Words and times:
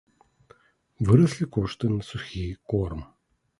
Выраслі 1.09 1.45
кошты 1.57 1.91
на 1.95 2.01
сухі 2.09 2.45
корм. 2.75 3.07